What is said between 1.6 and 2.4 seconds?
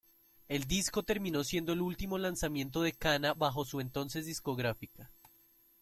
el último